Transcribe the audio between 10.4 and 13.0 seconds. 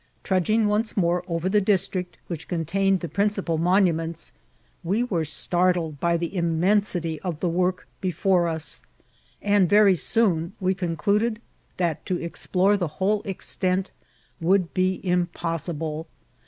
we concluded that to explore the